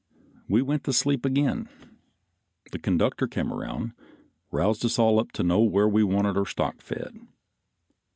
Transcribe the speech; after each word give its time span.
We 0.49 0.63
went 0.63 0.83
to 0.85 0.93
sleep 0.93 1.25
again; 1.27 1.69
the 2.71 2.79
conductor 2.79 3.27
came 3.27 3.53
around, 3.53 3.93
roused 4.49 4.83
us 4.83 4.97
all 4.97 5.19
up 5.19 5.31
to 5.33 5.43
know 5.43 5.59
where 5.59 5.87
we 5.87 6.03
wanted 6.03 6.35
our 6.37 6.45
stock 6.47 6.81
fed. 6.81 7.15